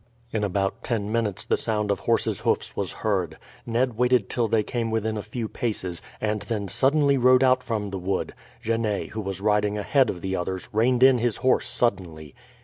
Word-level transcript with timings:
In 0.31 0.43
about 0.43 0.83
ten 0.83 1.11
minutes 1.11 1.45
the 1.45 1.55
sound 1.57 1.91
of 1.91 1.99
horses' 1.99 2.39
hoofs 2.39 2.75
was 2.75 2.91
heard. 3.05 3.37
Ned 3.67 3.97
waited 3.99 4.31
till 4.31 4.47
they 4.47 4.63
came 4.63 4.89
within 4.89 5.15
a 5.15 5.21
few 5.21 5.47
paces, 5.47 6.01
and 6.19 6.41
then 6.41 6.67
suddenly 6.67 7.19
rode 7.19 7.43
out 7.43 7.61
from 7.61 7.91
the 7.91 7.99
wood. 7.99 8.33
Genet, 8.63 9.09
who 9.09 9.21
was 9.21 9.39
riding 9.41 9.77
ahead 9.77 10.09
of 10.09 10.21
the 10.21 10.35
others, 10.35 10.69
reined 10.73 11.03
in 11.03 11.19
his 11.19 11.37
horse 11.37 11.67
suddenly. 11.67 12.33